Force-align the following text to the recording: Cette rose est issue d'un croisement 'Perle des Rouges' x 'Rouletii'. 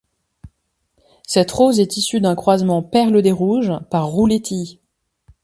Cette 1.27 1.51
rose 1.51 1.79
est 1.79 1.95
issue 1.95 2.21
d'un 2.21 2.33
croisement 2.33 2.81
'Perle 2.81 3.21
des 3.21 3.31
Rouges' 3.31 3.67
x 3.83 3.87
'Rouletii'. 3.93 4.79